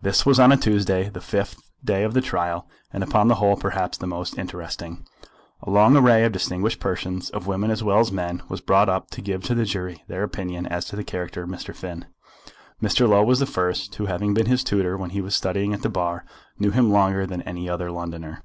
[0.00, 3.54] This was on a Tuesday, the fifth day of the trial, and upon the whole
[3.56, 5.06] perhaps the most interesting.
[5.62, 9.10] A long array of distinguished persons, of women as well as men, was brought up
[9.12, 11.72] to give to the jury their opinion as to the character of Mr.
[11.72, 12.06] Finn.
[12.82, 13.08] Mr.
[13.08, 15.88] Low was the first, who having been his tutor when he was studying at the
[15.88, 16.24] bar,
[16.58, 18.42] knew him longer than any other Londoner.